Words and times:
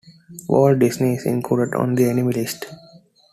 Walt 0.49 0.79
Disney 0.79 1.13
is 1.13 1.27
included 1.27 1.75
on 1.75 1.93
the 1.93 2.05
Enemy 2.09 2.33
List. 2.33 2.65